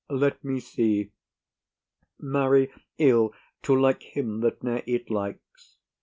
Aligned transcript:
Let 0.09 0.43
me 0.43 0.59
see. 0.59 1.11
Marry, 2.17 2.71
ill, 2.97 3.35
to 3.61 3.79
like 3.79 4.01
him 4.01 4.39
that 4.39 4.63
ne'er 4.63 4.81
it 4.87 5.11
likes. 5.11 5.75